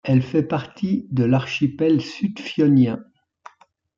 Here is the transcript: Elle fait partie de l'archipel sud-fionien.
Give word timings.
Elle 0.03 0.23
fait 0.23 0.41
partie 0.41 1.05
de 1.11 1.25
l'archipel 1.25 2.01
sud-fionien. 2.01 3.03